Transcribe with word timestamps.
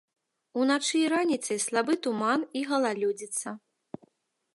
Уначы 0.61 0.95
і 0.99 1.01
раніцай 1.13 1.59
слабы 1.65 1.93
туман 2.05 2.41
і 2.61 2.65
галалёдзіца. 2.71 3.47